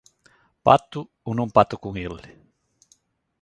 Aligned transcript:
Pacto 0.65 0.99
ou 1.27 1.31
non 1.39 1.49
pacto 1.55 1.75
con 1.83 1.93
el? 2.05 2.15